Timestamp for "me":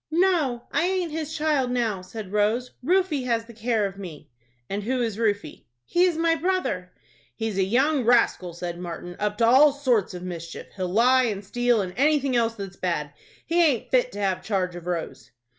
3.99-4.31